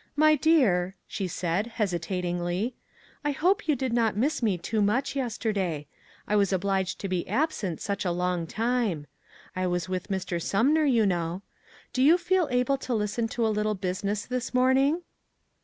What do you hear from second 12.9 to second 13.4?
listen